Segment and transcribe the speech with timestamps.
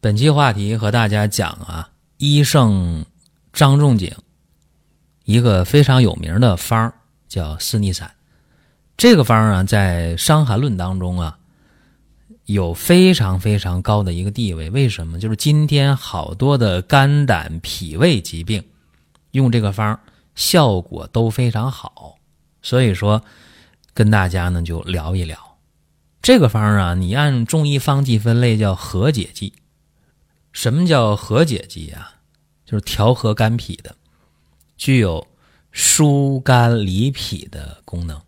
[0.00, 3.04] 本期话题和大家讲啊，医圣
[3.52, 4.14] 张仲景
[5.24, 6.94] 一个非常有名的方儿
[7.28, 8.08] 叫四逆散。
[8.96, 11.36] 这个方儿啊，在《伤寒论》当中啊，
[12.44, 14.70] 有非常非常高的一个地位。
[14.70, 15.18] 为什么？
[15.18, 18.62] 就是今天好多的肝胆脾胃疾病，
[19.32, 19.98] 用这个方儿
[20.36, 22.14] 效果都非常好。
[22.62, 23.20] 所以说，
[23.92, 25.36] 跟大家呢就聊一聊
[26.22, 26.94] 这个方儿啊。
[26.94, 29.52] 你按中医方剂分类叫和解剂。
[30.52, 32.14] 什么叫和解剂啊？
[32.64, 33.96] 就是调和肝脾的，
[34.76, 35.26] 具有
[35.72, 38.20] 疏肝理脾的功能，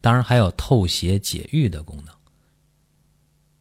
[0.00, 2.14] 当然还有透邪解郁的功能。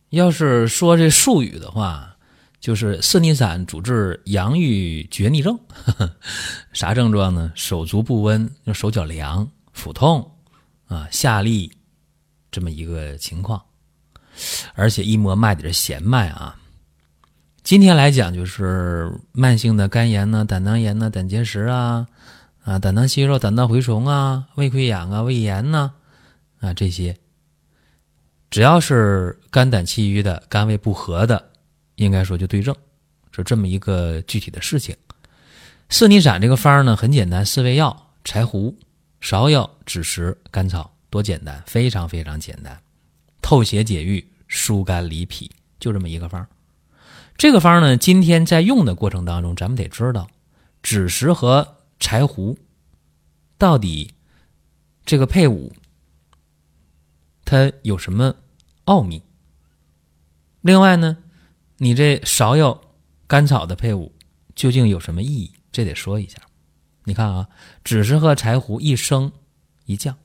[0.09, 2.17] 要是说这术语的话，
[2.59, 5.57] 就是四逆散主治阳郁厥逆症，
[6.73, 7.51] 啥症状呢？
[7.55, 10.31] 手足不温，手脚凉、腹痛
[10.87, 11.71] 啊、下痢
[12.51, 13.63] 这么一个情况，
[14.73, 16.59] 而且一摸脉的是弦脉啊。
[17.65, 22.05] 今天来讲，就是慢性的肝炎呢、胆囊炎呢、胆结石啊、
[22.63, 25.91] 啊胆囊息肉、胆道蛔虫啊、胃溃疡啊、胃炎呢，
[26.59, 27.17] 啊这些，
[28.51, 31.43] 只要是肝胆气郁的、肝胃不和的，
[31.95, 32.75] 应该说就对症，
[33.31, 34.95] 是这么一个具体的事情。
[35.89, 38.77] 四逆散这个方呢很简单，四味药：柴胡、
[39.19, 42.79] 芍药、枳实、甘草，多简单，非常非常简单，
[43.41, 45.49] 透邪解郁、疏肝理脾，
[45.79, 46.47] 就这么一个方。
[47.37, 50.29] 这个方呢，今天在用的过程当中，咱们得知道
[50.81, 52.57] 枳实和柴胡
[53.57, 54.13] 到底
[55.05, 55.73] 这个配伍
[57.43, 58.35] 它有什么
[58.85, 59.21] 奥秘。
[60.61, 61.17] 另外呢，
[61.77, 62.81] 你这芍药、
[63.27, 64.13] 甘草的配伍
[64.55, 65.51] 究竟有什么意义？
[65.71, 66.37] 这得说一下。
[67.03, 67.49] 你看啊，
[67.83, 69.31] 枳实和柴胡一升
[69.85, 70.17] 一降，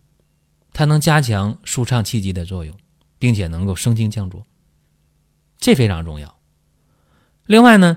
[0.73, 2.75] 它能加强舒畅气机的作用，
[3.19, 4.47] 并且能够生津降浊，
[5.59, 6.40] 这非常重要。
[7.51, 7.97] 另外呢，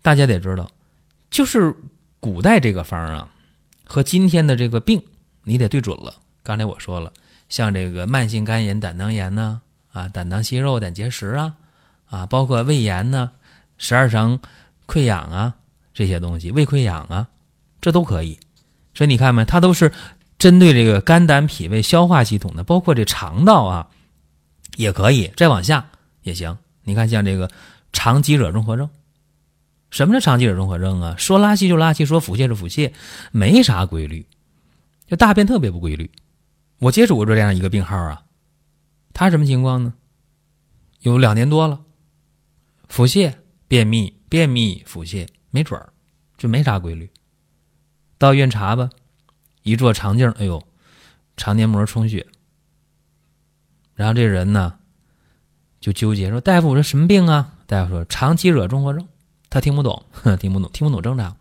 [0.00, 0.70] 大家得知道，
[1.28, 1.74] 就是
[2.20, 3.28] 古代这个方啊，
[3.84, 5.02] 和今天的这个病
[5.42, 6.14] 你得对准了。
[6.44, 7.12] 刚才我说了，
[7.48, 9.60] 像这个慢性肝炎、胆囊炎呢，
[9.92, 11.56] 啊，胆囊息肉、胆结石啊，
[12.10, 13.32] 啊，包括胃炎呢、
[13.76, 14.38] 十二肠
[14.86, 15.52] 溃疡啊
[15.92, 17.26] 这些东西，胃溃疡啊，
[17.80, 18.38] 这都可以。
[18.94, 19.92] 所以你看没，它都是
[20.38, 23.88] 针对这个肝胆脾胃消化系统的，包括这肠道啊，
[24.76, 25.26] 也可以。
[25.36, 25.90] 再往下
[26.22, 26.56] 也行。
[26.84, 27.50] 你看像这个。
[27.92, 28.88] 肠积惹综合症，
[29.90, 31.16] 什么叫肠积惹综合症啊？
[31.18, 32.92] 说拉稀就拉稀，说腹泻就腹泻，
[33.32, 34.24] 没啥规律，
[35.08, 36.08] 就大便特别不规律。
[36.78, 38.22] 我接触过这样一个病号啊，
[39.12, 39.92] 他什么情况呢？
[41.00, 41.80] 有两年多了，
[42.86, 43.34] 腹泻、
[43.66, 45.92] 便秘、便秘、腹泻，没准儿，
[46.38, 47.10] 就没啥规律。
[48.18, 48.88] 到医院查吧，
[49.64, 50.62] 一做肠镜，哎呦，
[51.36, 52.24] 肠黏膜充血。
[53.96, 54.78] 然后这人呢，
[55.80, 59.06] 就纠结说：“大夫，我这什么病啊？”大夫说长期惹综合症，
[59.48, 60.04] 他听不懂，
[60.38, 61.34] 听不懂，听不懂正常。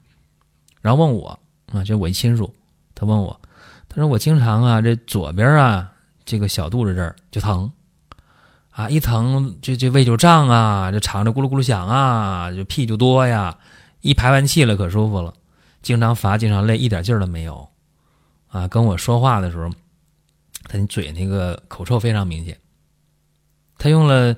[0.81, 1.37] 然后问我
[1.73, 2.53] 啊，就我一亲属，
[2.95, 3.39] 他问我，
[3.89, 5.91] 他说我经常啊，这左边啊，
[6.23, 7.69] 这个小肚子这儿就疼，
[8.69, 13.57] 啊，一疼这这胃就胀啊，这肠子咕噜咕噜响啊，就屁就多呀，
[14.01, 15.33] 一排完气了可舒服了，
[15.81, 17.67] 经常乏，经常累，一点劲儿都没有，
[18.47, 19.69] 啊，跟我说话的时候，
[20.63, 22.57] 他嘴那个口臭非常明显，
[23.79, 24.35] 他用了。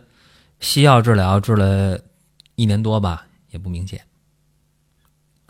[0.63, 1.99] 西药治疗治了
[2.53, 3.99] 一年多吧，也不明显。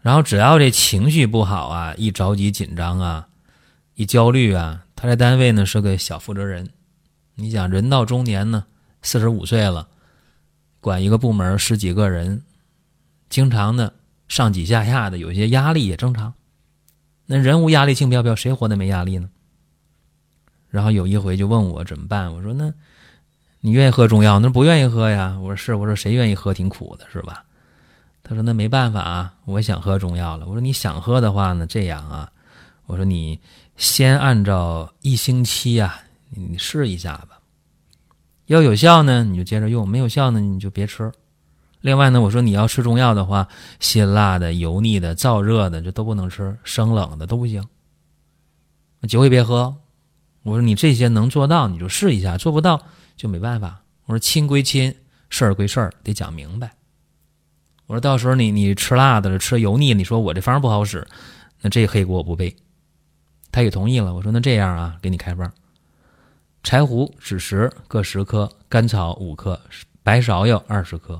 [0.01, 3.27] 然后只要这情绪不好啊，一着急紧张啊，
[3.95, 6.69] 一焦虑啊，他在单位呢是个小负责人。
[7.35, 8.63] 你想人到中年呢，
[9.01, 9.89] 四十五岁了，
[10.79, 12.41] 管一个部门十几个人，
[13.27, 13.93] 经常的
[14.29, 16.33] 上挤下下的，有些压力也正常。
[17.25, 19.29] 那人无压力轻飘飘，谁活得没压力呢？
[20.69, 22.73] 然后有一回就问我怎么办，我说那。
[23.61, 24.39] 你愿意喝中药？
[24.39, 25.37] 那不愿意喝呀。
[25.39, 26.53] 我说是，我说谁愿意喝？
[26.53, 27.43] 挺苦的，是吧？
[28.23, 30.47] 他说那没办法啊，我想喝中药了。
[30.47, 32.31] 我说你想喝的话呢，这样啊，
[32.87, 33.39] 我说你
[33.77, 37.39] 先按照一星期啊，你试一下吧。
[38.47, 41.11] 要有效呢，你就接着用；没有效呢，你就别吃。
[41.81, 43.47] 另外呢，我说你要吃中药的话，
[43.79, 47.63] 辛辣的、油腻的、燥热的，这都不能吃；生冷的都不行。
[49.07, 49.75] 酒也别喝。
[50.43, 52.81] 我说你这些能做到，你就试一下；做不到。
[53.21, 53.83] 就没办法。
[54.05, 54.95] 我说亲归亲，
[55.29, 56.71] 事儿归事儿，得讲明白。
[57.85, 61.07] 我说到时候你你吃辣的了，吃油腻，你说我这方不好使，
[61.61, 62.55] 那这黑锅我不背。
[63.51, 64.15] 他也同意了。
[64.15, 65.53] 我说那这样啊，给你开方：
[66.63, 69.61] 柴胡、枳实各十克，甘草五克，
[70.01, 71.19] 白芍药二十克。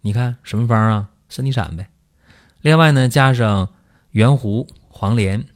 [0.00, 1.08] 你看什么方啊？
[1.28, 1.88] 身体散呗。
[2.62, 3.72] 另外呢，加上
[4.10, 5.46] 圆胡、黄连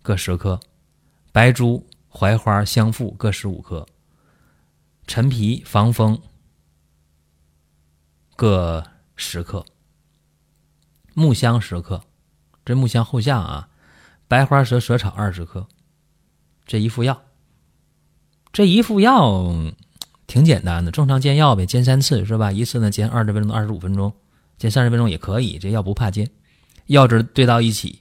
[0.00, 0.58] 各十克，
[1.30, 3.86] 白术、槐花、香附各十五克，
[5.06, 6.20] 陈皮、防风
[8.36, 8.84] 各。
[9.16, 9.64] 十克
[11.12, 12.02] 木香十克，
[12.64, 13.68] 这木香后下啊，
[14.26, 15.68] 白花蛇蛇草二十克，
[16.66, 17.22] 这一副药，
[18.52, 19.54] 这一副药
[20.26, 22.50] 挺简单的，正常煎药呗，煎三次是吧？
[22.50, 24.12] 一次呢煎二十分钟到二十五分钟，
[24.58, 26.28] 煎三十分钟也可以，这药不怕煎。
[26.86, 28.00] 药汁兑到一起，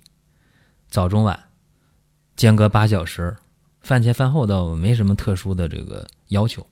[0.89, 1.47] 早中晚
[2.35, 3.38] 间隔八小时，
[3.81, 6.65] 饭前饭后倒没什么特殊的这个要求。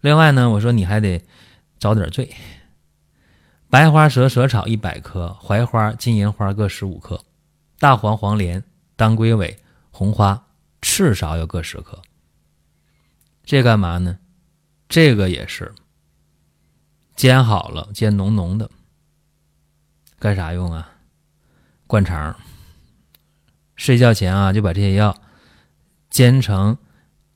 [0.00, 1.22] 另外呢，我说你还得
[1.78, 2.34] 找点醉。
[3.68, 7.24] 白花蛇蛇草一百克，槐花、金银花各十五克，
[7.78, 8.64] 大黄、黄连、
[8.96, 9.58] 当归尾、
[9.90, 10.46] 红花、
[10.80, 12.00] 赤芍药各十克。
[13.44, 14.18] 这干嘛呢？
[14.88, 15.72] 这个也是
[17.14, 18.68] 煎好了，煎浓浓的。
[20.18, 20.92] 干啥用啊？
[21.86, 22.36] 灌肠。
[23.76, 25.16] 睡觉前啊，就把这些药
[26.10, 26.76] 煎成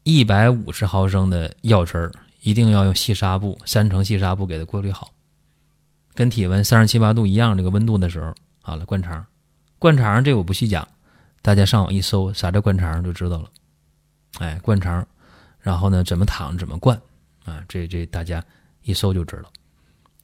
[0.02, 2.12] 一百五十毫升的药汁儿，
[2.44, 5.10] 一定要用细纱布，三层细纱布给它过滤好。
[6.12, 9.24] 跟体温三十七八度一样，这个温度的时候，好了，灌肠，
[9.78, 10.86] 灌肠这我不细讲，
[11.40, 13.48] 大家上网一搜，啥叫灌肠就知道了。
[14.40, 15.04] 哎，灌肠，
[15.58, 17.00] 然后呢，怎么躺怎么灌
[17.46, 17.64] 啊？
[17.66, 18.44] 这这大家
[18.82, 19.50] 一搜就知道。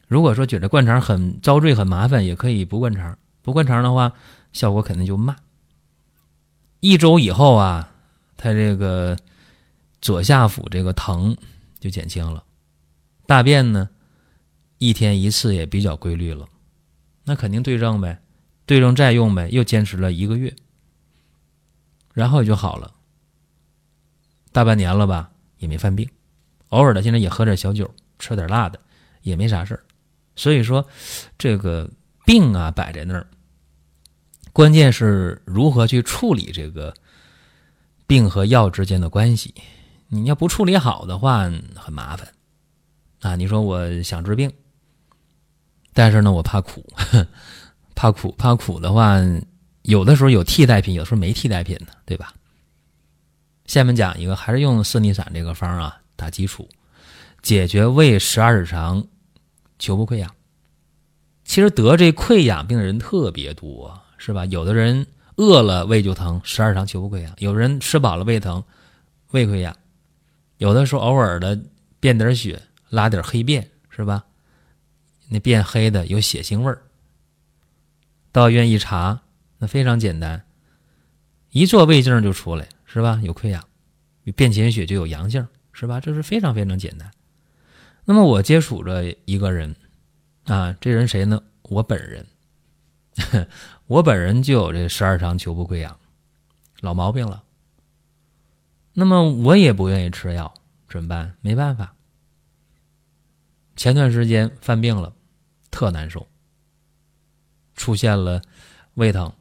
[0.06, 4.12] 如果说觉得灌肠很遭罪很麻烦，也可以不灌肠，不灌肠的话，
[4.52, 5.34] 效果肯定就慢。
[6.80, 7.90] 一周以后啊，
[8.36, 9.16] 他这个
[10.02, 11.34] 左下腹这个疼
[11.80, 12.44] 就减轻了，
[13.26, 13.88] 大便呢。
[14.82, 16.48] 一天一次也比较规律了，
[17.24, 18.22] 那肯定对症呗，
[18.64, 20.56] 对症再用呗，又坚持了一个月，
[22.14, 22.94] 然后也就好了。
[24.52, 26.08] 大半年了吧，也没犯病，
[26.70, 28.80] 偶尔的现在也喝点小酒，吃点辣的，
[29.20, 29.84] 也没啥事儿。
[30.34, 30.88] 所以说，
[31.36, 31.90] 这个
[32.24, 33.28] 病啊摆在那儿，
[34.50, 36.94] 关键是如何去处理这个
[38.06, 39.54] 病和药之间的关系。
[40.12, 41.44] 你要不处理好的话，
[41.76, 42.28] 很麻烦
[43.20, 43.36] 啊。
[43.36, 44.52] 你说我想治病。
[45.92, 46.84] 但是呢，我怕苦，
[47.94, 49.16] 怕苦，怕苦的话，
[49.82, 52.34] 有的时候有替代品，有时候没替代品呢，对吧？
[53.66, 56.68] 下面讲一个，还是用四逆散这个方啊，打基础，
[57.40, 59.06] 解决胃十二指肠
[59.78, 60.28] 球部溃疡。
[61.44, 64.44] 其实得这溃疡病的人特别多，是吧？
[64.46, 68.62] 有的人饿了胃就疼，十二指肠球部溃疡；有人吃饱了胃疼，
[69.32, 69.72] 胃溃疡；
[70.60, 71.58] 有的时候偶尔的
[72.00, 72.60] 便点血，
[72.90, 74.26] 拉点黑便，是吧？
[75.30, 76.82] 那变黑的有血腥味儿，
[78.30, 79.22] 到医院一查，
[79.56, 80.44] 那非常简单，
[81.48, 83.18] 一做胃镜就出来，是吧？
[83.24, 83.64] 有溃疡，
[84.36, 85.98] 便潜血就有阳性，是吧？
[85.98, 87.10] 这是非常非常简单。
[88.04, 89.74] 那么我接触着一个人，
[90.44, 91.42] 啊，这人谁呢？
[91.62, 92.26] 我本人，
[93.86, 95.98] 我本人就有这十二肠球部溃疡，
[96.80, 97.44] 老毛病了。
[99.00, 100.52] 那么我也不愿意吃药，
[100.86, 101.34] 怎么办？
[101.40, 101.94] 没办法。
[103.74, 105.10] 前段时间犯病了。
[105.70, 106.26] 特难受，
[107.76, 108.42] 出现了
[108.94, 109.32] 胃疼，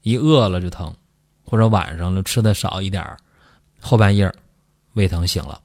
[0.00, 0.96] 一饿了就疼，
[1.44, 3.04] 或者晚上了吃的少一点
[3.78, 4.34] 后半夜
[4.94, 5.60] 胃疼醒了，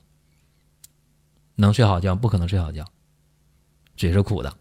[1.56, 2.86] 能睡好觉不可能睡好觉，
[3.96, 4.54] 嘴是苦的。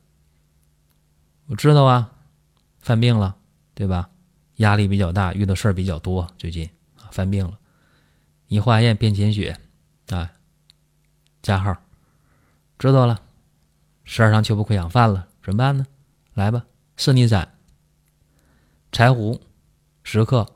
[1.49, 2.13] 我知道啊，
[2.79, 3.37] 犯病了，
[3.75, 4.09] 对吧？
[4.59, 6.71] 压力比较大，遇到事儿比较多，最近
[7.11, 7.59] 犯病了，
[8.49, 9.59] 一化验便潜血，
[10.09, 10.33] 啊，
[11.43, 11.77] 加号，
[12.79, 13.21] 知道了。
[14.05, 15.87] 十二肠球部溃疡犯了，怎么办呢？
[16.35, 16.65] 来吧，
[16.97, 17.55] 四逆散：
[18.93, 19.41] 柴胡
[20.05, 20.47] 十克，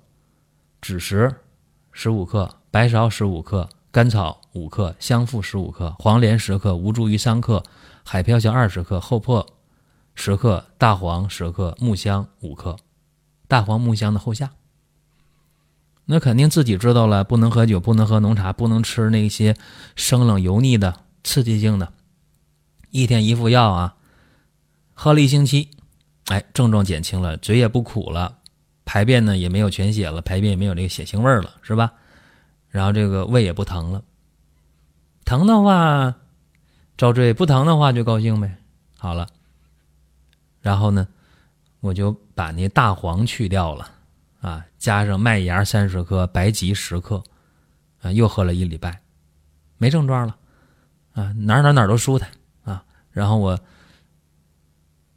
[0.81, 1.35] 枳实
[1.91, 7.65] 十五克，白芍十五克，甘草五克，香附十五克，黄连十克，吴茱萸三克，
[8.05, 9.45] 海飘香二十克，厚朴
[10.15, 12.77] 十克，大黄十克，木香五克。
[13.49, 14.53] 大黄木香的后下。
[16.13, 19.57] 那肯定自己知道了，不能喝酒，不能喝浓茶，不能吃那些
[19.95, 21.93] 生冷油腻的、刺激性的。
[22.91, 23.95] 一天一副药啊，
[24.93, 25.71] 喝了一星期，
[26.27, 28.39] 哎，症状减轻了，嘴也不苦了，
[28.85, 31.93] 排便呢也没有全血了，排便也没有这个血腥味了，是吧？
[32.71, 34.03] 然后这个胃也不疼了，
[35.25, 36.17] 疼的话
[36.99, 38.57] 遭罪，不疼的话就高兴呗。
[38.99, 39.29] 好了，
[40.61, 41.07] 然后呢，
[41.79, 43.89] 我就把那大黄去掉了，
[44.41, 47.23] 啊，加上麦芽三十克，白及十克，
[48.01, 49.03] 啊，又喝了一礼拜，
[49.79, 50.37] 没症状了。
[51.13, 52.31] 啊，哪哪哪都舒坦
[52.63, 52.85] 啊。
[53.11, 53.59] 然后我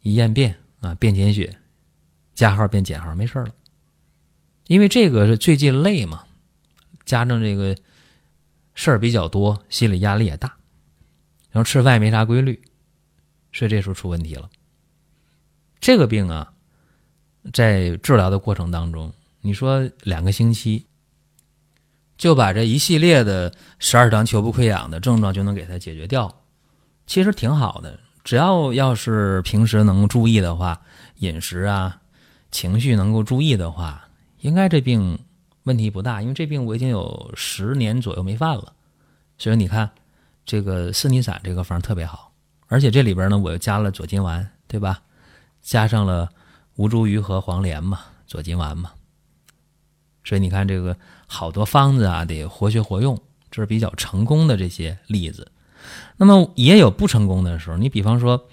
[0.02, 1.58] 一验便啊，便减血，
[2.34, 3.54] 加号变减号，没事了。
[4.68, 6.26] 因为这个是最近累嘛，
[7.06, 7.78] 加上这个
[8.74, 10.58] 事儿比较多，心理压力也大，
[11.52, 12.62] 然后吃饭也没啥规律，
[13.52, 14.50] 所以这时候出问题了。
[15.80, 16.53] 这个病啊，
[17.52, 20.86] 在治疗的过程当中，你说两个星期
[22.18, 26.34] 就把这一系列的十二指肠球部溃疡的症状就能给它解决掉，
[27.06, 28.00] 其实挺好的。
[28.24, 30.82] 只要要是平时能注意的话，
[31.18, 32.00] 饮食啊、
[32.52, 34.08] 情绪能够注意的话，
[34.40, 35.20] 应该这病
[35.64, 36.22] 问题不大。
[36.22, 38.72] 因为这病我已经有十年左右没犯了，
[39.38, 39.90] 所以你看
[40.46, 42.32] 这个四逆散这个方特别好，
[42.68, 45.02] 而且这里边呢我又加了左金丸，对吧？
[45.62, 46.30] 加上了
[46.76, 48.92] 吴茱萸和黄连嘛，左金丸嘛，
[50.24, 53.20] 所以你看这个好多方子啊，得活学活用，
[53.52, 55.52] 这是比较成功的这些例子。
[56.18, 58.48] 那么也有不成功的时候，你比方说，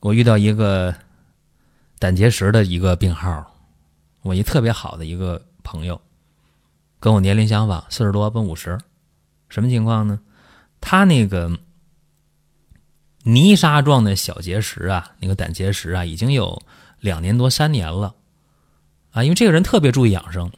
[0.00, 0.94] 我遇到一个
[1.98, 3.54] 胆结石的一个病号，
[4.22, 6.00] 我一特别好的一个朋友，
[6.98, 8.78] 跟我年龄相仿，四十多奔五十，
[9.48, 10.20] 什么情况呢？
[10.80, 11.58] 他那个。
[13.22, 16.62] 泥沙状的小结石啊，那个胆结石啊，已经有
[17.00, 18.14] 两年多三年了，
[19.10, 20.50] 啊，因为这个人特别注意养生，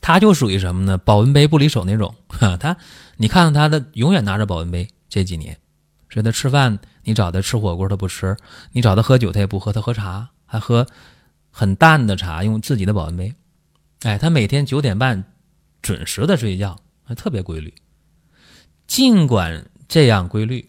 [0.00, 0.98] 他就属于什么呢？
[0.98, 2.76] 保温杯不离手那种，哈， 他
[3.16, 5.58] 你看看他的永远拿着保温杯，这几年，
[6.10, 8.36] 所以他吃饭你找他吃火锅他不吃，
[8.72, 10.86] 你找他喝酒他也不喝，他喝茶还喝
[11.50, 13.34] 很淡的茶，用自己的保温杯，
[14.02, 15.32] 哎，他每天九点半
[15.80, 17.72] 准时的睡觉，还特别规律，
[18.86, 20.68] 尽管这样规律。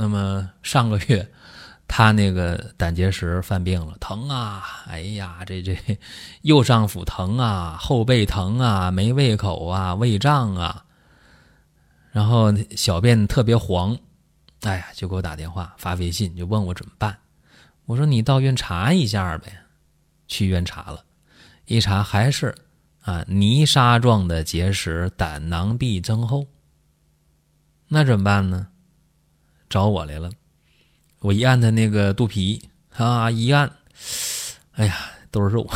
[0.00, 1.28] 那么上个月，
[1.88, 4.62] 他那个胆结石犯病了，疼啊！
[4.86, 5.76] 哎呀，这这
[6.42, 10.84] 右上腹疼啊，后背疼啊，没胃口啊，胃胀啊，
[12.12, 13.98] 然后小便特别黄，
[14.60, 17.18] 哎呀，就给我打电话发微信，就问我怎么办。
[17.86, 19.50] 我说你到院查一下呗，
[20.28, 21.02] 去医院查了，
[21.64, 22.54] 一查还是
[23.00, 26.46] 啊泥沙状的结石，胆囊壁增厚。
[27.88, 28.68] 那怎么办呢？
[29.70, 30.30] 找我来了，
[31.20, 33.70] 我一按他那个肚皮啊，一按，
[34.72, 35.68] 哎呀，都是肉，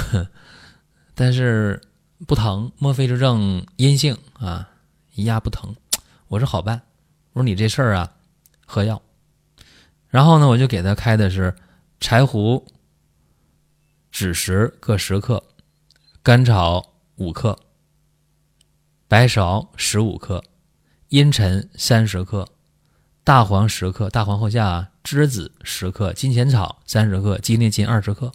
[1.15, 1.81] 但是
[2.27, 4.17] 不疼，墨菲之症阴性？
[4.35, 4.69] 啊，
[5.15, 5.75] 一压不疼，
[6.29, 6.81] 我说好办，
[7.33, 8.13] 我说你这事儿啊，
[8.65, 9.03] 喝药，
[10.09, 11.55] 然后呢，我就给他开的是
[11.99, 12.65] 柴胡、
[14.13, 15.43] 枳实各十克，
[16.23, 17.59] 甘草五克，
[19.09, 20.43] 白芍十五克，
[21.09, 22.49] 茵陈三十克。
[23.25, 28.33] 大黄十克，大黄后下栀子十克，金钱草三十克，鸡内金二十克，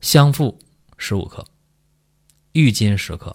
[0.00, 0.58] 香附
[0.98, 1.44] 十五克，
[2.52, 3.34] 郁金十克。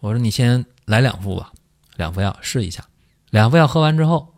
[0.00, 1.52] 我说你先来两副吧，
[1.96, 2.84] 两副药试一下。
[3.30, 4.34] 两副药喝完之后，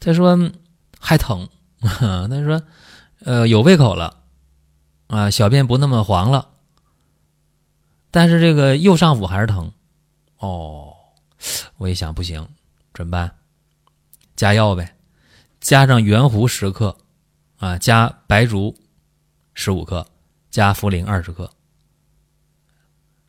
[0.00, 0.50] 他说
[0.98, 1.48] 还疼，
[1.80, 2.62] 他说
[3.20, 4.22] 呃有胃口了，
[5.08, 6.48] 啊小便不那么黄了，
[8.10, 9.72] 但是这个右上腹还是疼。
[10.38, 10.94] 哦，
[11.76, 12.48] 我一想不行，
[12.94, 13.37] 怎么办？
[14.38, 14.96] 加药呗，
[15.60, 16.96] 加上圆胡十克，
[17.56, 18.78] 啊，加白术
[19.52, 20.06] 十五克，
[20.48, 21.50] 加茯苓二十克，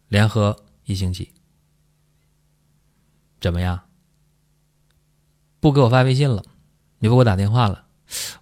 [0.08, 1.34] 连喝一星期，
[3.42, 3.80] 怎么样？
[5.60, 6.44] 不给我发微信了，
[7.00, 7.86] 也不给我打电话了，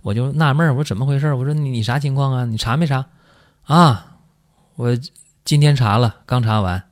[0.02, 1.34] 我就纳闷，我说怎么回事？
[1.34, 2.44] 我说你你啥情况啊？
[2.44, 3.08] 你查没查？
[3.64, 4.18] 啊，
[4.76, 4.94] 我
[5.46, 6.92] 今天查了，刚查完，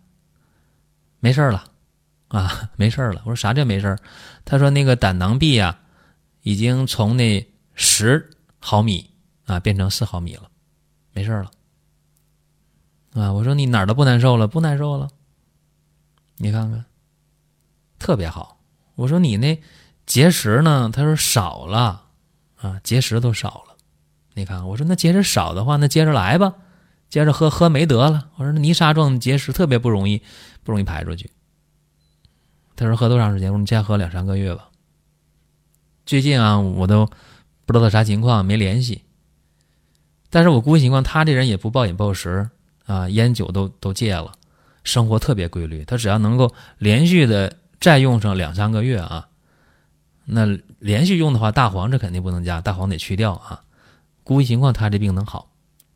[1.20, 1.70] 没事了。
[2.36, 3.22] 啊， 没事了。
[3.26, 3.98] 我说啥叫没事
[4.44, 5.80] 他说那个胆囊壁啊，
[6.42, 9.10] 已经从那十毫米
[9.46, 10.50] 啊变成四毫米了，
[11.14, 11.52] 没事了。
[13.14, 15.08] 啊，我说你哪儿都不难受了，不难受了。
[16.38, 16.84] 你看看，
[17.98, 18.60] 特别好。
[18.96, 19.62] 我说你那
[20.06, 20.90] 结石呢？
[20.94, 22.04] 他说少了
[22.58, 23.78] 啊，结石都少了。
[24.34, 26.56] 你看，我说那结石少的话，那接着来吧，
[27.10, 28.30] 接着喝喝没得了。
[28.36, 30.22] 我说泥沙状结石特别不容易，
[30.64, 31.32] 不容易排出去。
[32.76, 33.52] 他说喝多长时间？
[33.52, 34.70] 我说你再喝两三个月吧。
[36.06, 37.06] 最近啊，我都
[37.66, 39.02] 不知道他啥情况，没联系。
[40.30, 42.50] 但是我估计情况，他这人也不暴饮暴食
[42.86, 44.34] 啊，烟酒都都戒了，
[44.84, 45.86] 生活特别规律。
[45.86, 49.30] 他只要能够连续的再用上两三个月啊，
[50.26, 50.46] 那
[50.80, 53.64] 连续用的话，大黄这肯定不能加，大黄得去掉啊。
[54.26, 55.50] 估计情况，他这病能好，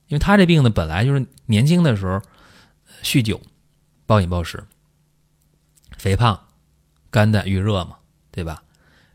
[0.08, 2.22] 因为他这病呢，本来就是年轻的时候
[3.04, 3.42] 酗酒、
[4.06, 4.64] 暴饮暴食、
[5.98, 6.40] 肥胖。
[7.12, 7.96] 肝胆郁热嘛，
[8.32, 8.62] 对吧？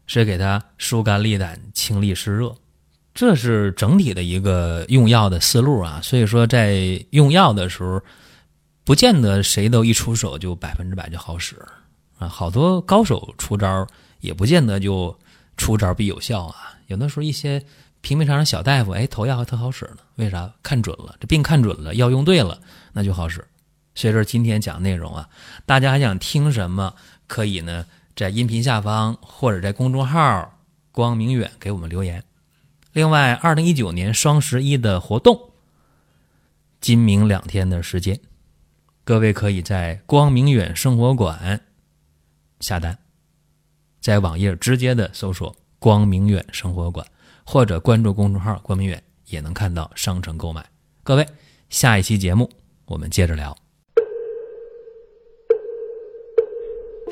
[0.06, 2.54] 是给他疏肝利胆、清利湿热，
[3.14, 5.98] 这是整体的一个用药的思路啊。
[6.02, 8.02] 所以说，在用药的时候，
[8.84, 11.56] 不见得谁都一出手就百分之百就好使
[12.18, 12.28] 啊。
[12.28, 13.86] 好多高手出招
[14.20, 15.18] 也不见得就
[15.56, 16.74] 出招必有效啊。
[16.88, 17.58] 有的时候一些
[18.02, 19.98] 平平常常小大夫，哎，头药还特好使呢。
[20.16, 20.52] 为啥？
[20.62, 22.60] 看准了，这病看准了，药用对了，
[22.92, 23.42] 那就好使。
[23.94, 25.26] 所以说今天讲内容啊，
[25.64, 26.94] 大家还想听什么？
[27.26, 30.58] 可以呢，在音频下方或者在公众号
[30.92, 32.22] “光明远”给我们留言。
[32.92, 35.50] 另外，二零一九年双十一的活动，
[36.80, 38.20] 今明两天的时间，
[39.02, 41.60] 各位可以在光明远生活馆
[42.60, 42.98] 下单，
[44.00, 47.04] 在网页直接的搜索“光明远生活馆”
[47.44, 50.64] 或者关注公众号“光明远”，也能看到商城购买。
[51.02, 51.26] 各位，
[51.68, 52.48] 下一期节目
[52.84, 53.63] 我们接着聊。